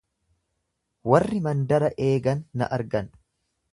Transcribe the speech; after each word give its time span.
Warri 1.11 1.41
mandara 1.49 1.91
eegan 2.07 2.43
na 2.63 2.71
argan. 2.79 3.13